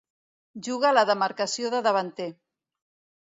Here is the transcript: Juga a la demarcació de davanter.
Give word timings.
Juga 0.67 0.87
a 0.91 0.95
la 0.97 1.03
demarcació 1.09 1.71
de 1.75 1.81
davanter. 1.89 2.29